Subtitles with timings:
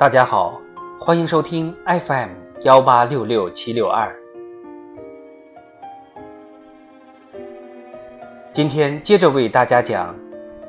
[0.00, 0.58] 大家好，
[0.98, 2.30] 欢迎收听 FM
[2.62, 4.10] 幺八六六七六二。
[8.50, 10.16] 今天接着为大家讲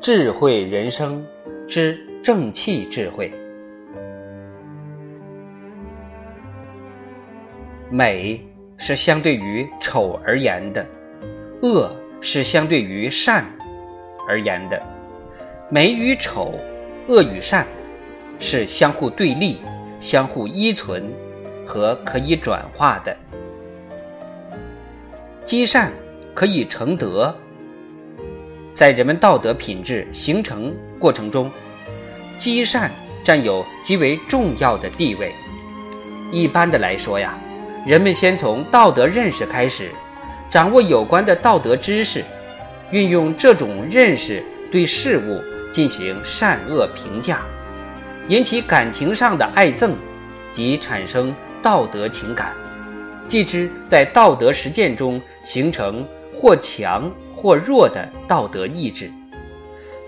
[0.02, 1.24] 智慧人生
[1.66, 3.32] 之正气智慧。
[7.88, 8.38] 美
[8.76, 10.86] 是相对于丑而言的，
[11.62, 11.90] 恶
[12.20, 13.46] 是相对于善
[14.28, 14.78] 而言的。
[15.70, 16.52] 美与丑，
[17.08, 17.66] 恶与善。
[18.38, 19.58] 是相互对立、
[20.00, 21.12] 相互依存
[21.66, 23.16] 和可以转化的。
[25.44, 25.92] 积善
[26.34, 27.34] 可以成德，
[28.74, 31.50] 在人们道德品质形成过程中，
[32.38, 32.90] 积善
[33.24, 35.32] 占有极为重要的地位。
[36.30, 37.38] 一般的来说呀，
[37.86, 39.90] 人们先从道德认识开始，
[40.48, 42.24] 掌握有关的道德知识，
[42.90, 47.42] 运用这种认识对事物进行善恶评价。
[48.28, 49.90] 引起感情上的爱憎，
[50.52, 52.52] 即产生道德情感，
[53.26, 59.10] 继之在道德实践中形成或强或弱的道德意志，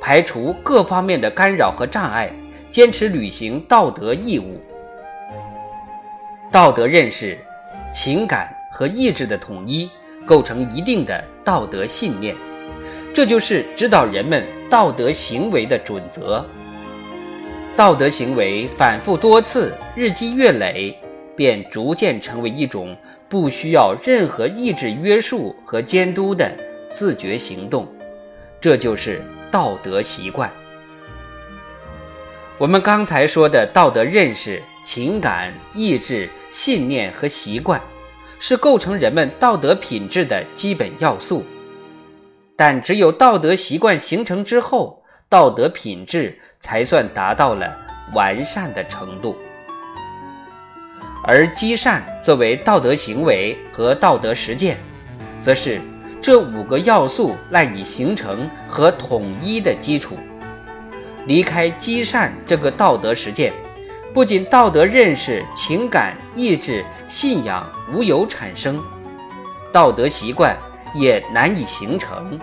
[0.00, 2.30] 排除各方面的干扰和障碍，
[2.70, 4.60] 坚持履行道德义务。
[6.52, 7.36] 道德认识、
[7.92, 9.90] 情感和意志的统一，
[10.24, 12.34] 构成一定的道德信念，
[13.12, 16.46] 这就是指导人们道德行为的准则。
[17.76, 20.96] 道德行为反复多次，日积月累，
[21.34, 22.96] 便逐渐成为一种
[23.28, 26.56] 不需要任何意志约束和监督的
[26.88, 27.92] 自觉行动，
[28.60, 30.48] 这就是道德习惯。
[32.58, 37.80] 我们刚才说的道德认识、情感、意志、信念和习惯，
[38.38, 41.42] 是构成人们道德品质的基本要素。
[42.54, 46.38] 但只有道德习惯形成之后，道德品质。
[46.64, 47.70] 才算达到了
[48.14, 49.36] 完善的程度，
[51.22, 54.78] 而积善作为道德行为和道德实践，
[55.42, 55.78] 则是
[56.22, 60.16] 这五个要素赖以形成和统一的基础。
[61.26, 63.52] 离开积善这个道德实践，
[64.14, 68.82] 不仅道德认识、情感、意志、信仰无有产生，
[69.70, 70.56] 道德习惯
[70.94, 72.40] 也难以形成，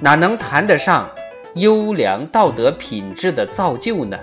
[0.00, 1.06] 哪能谈得上？
[1.54, 4.18] 优良道德品质的造就呢？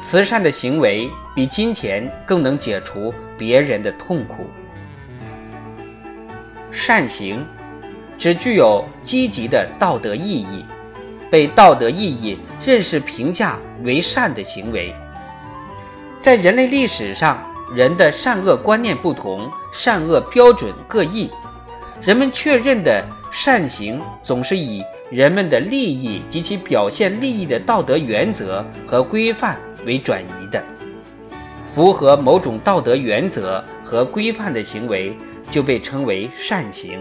[0.00, 4.46] 慈善的行为比金钱更能解除别人的痛苦。
[6.70, 7.44] 善行
[8.16, 10.64] 只具有积极的道德意义，
[11.28, 14.94] 被道德意义认识评价为善的行为。
[16.20, 17.44] 在人类历史上，
[17.74, 21.28] 人的善恶观念不同，善恶标准各异，
[22.00, 23.04] 人们确认的。
[23.38, 30.64] 善行总是以人们的利益及其表现利益的道德原则和规范为转移的，
[31.70, 35.14] 符合某种道德原则和规范的行为
[35.50, 36.98] 就被称为善行。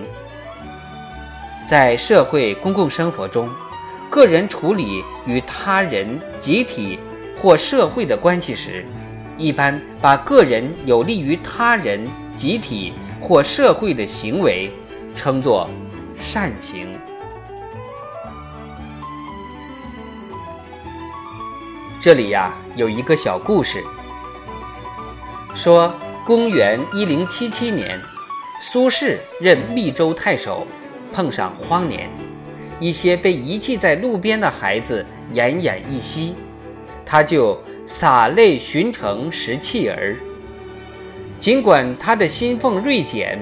[1.65, 3.49] 在社会公共生活中，
[4.09, 6.99] 个人处理与他人、集体
[7.41, 8.85] 或社会的关系时，
[9.37, 12.91] 一般把个人有利于他人、集体
[13.21, 14.69] 或社会的行为
[15.15, 15.69] 称作。
[16.25, 16.87] 善行。
[22.01, 23.83] 这里呀有一个小故事，
[25.53, 25.93] 说
[26.25, 28.01] 公元一零七七年，
[28.59, 30.65] 苏轼任密州太守，
[31.13, 32.09] 碰上荒年，
[32.79, 36.35] 一些被遗弃在路边的孩子奄奄一息，
[37.05, 40.17] 他就洒泪寻城食弃儿。
[41.39, 43.39] 尽管他的薪俸锐减，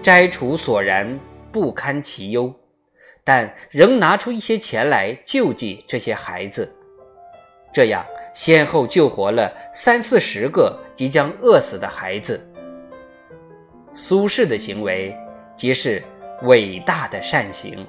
[0.00, 1.18] 摘除所然。
[1.52, 2.52] 不堪其忧，
[3.22, 6.68] 但仍拿出一些钱来救济这些孩子，
[7.72, 12.40] 这样先后救活了三四十个即将饿死的孩子。
[13.94, 15.14] 苏轼的行为
[15.54, 16.02] 即是
[16.44, 17.86] 伟大的善行。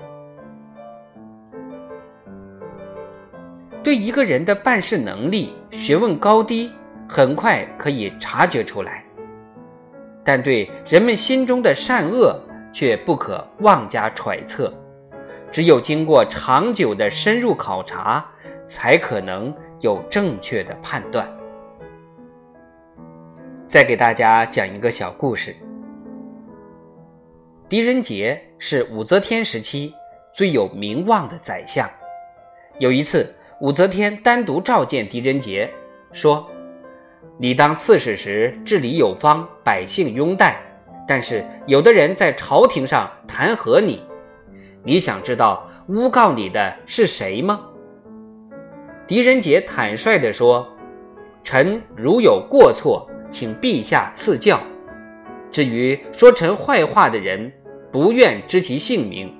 [3.81, 6.71] 对一个人的办事能力、学问高低，
[7.07, 9.03] 很快可以察觉出来，
[10.23, 12.37] 但对人们心中的善恶，
[12.73, 14.73] 却不可妄加揣测，
[15.51, 18.25] 只有经过长久的深入考察，
[18.65, 21.31] 才可能有正确的判断。
[23.67, 25.55] 再给大家讲一个小故事。
[27.69, 29.93] 狄仁杰是武则天时期
[30.33, 31.89] 最有名望的宰相。
[32.79, 35.71] 有一次，武则天单独召见狄仁杰，
[36.11, 36.47] 说
[37.37, 40.59] ：“你当刺史时，治理有方，百姓拥戴。”
[41.07, 44.01] 但是有的人在朝廷上弹劾你，
[44.83, 47.61] 你想知道诬告你的是谁吗？
[49.05, 50.65] 狄仁杰坦率地说
[51.43, 54.59] ：“臣如有过错，请陛下赐教。
[55.51, 57.51] 至于说臣坏话的人，
[57.91, 59.31] 不愿知其姓名，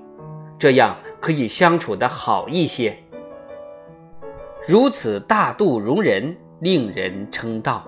[0.60, 2.96] 这样可以相处得好一些。
[4.68, 7.88] 如此大度容人，令人称道。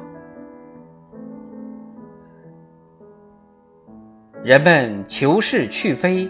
[4.45, 6.30] 人们求是去非，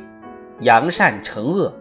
[0.62, 1.78] 扬善惩恶，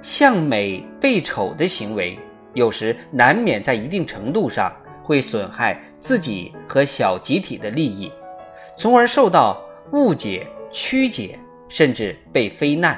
[0.00, 2.16] 向美背丑的行为，
[2.54, 8.08] 有时难免在一定程度上会损害自己和小集体的利益，
[8.78, 11.36] 从而受到误解、曲解，
[11.68, 12.96] 甚至被非难。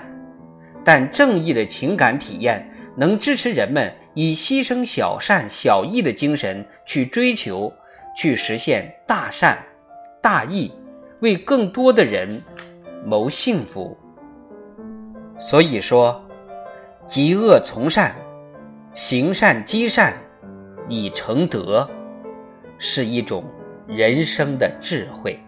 [0.85, 7.73] 但正义的情感体验能支持人们以牺牲小善小义的精神去追求，
[8.15, 9.59] 去实现大善
[10.21, 10.71] 大义。
[11.21, 12.43] 为更多的人
[13.05, 13.97] 谋幸福，
[15.39, 16.21] 所以说，
[17.07, 18.15] 积恶从善，
[18.95, 20.15] 行善积善，
[20.89, 21.89] 以成德，
[22.79, 23.45] 是一种
[23.87, 25.39] 人生的智慧。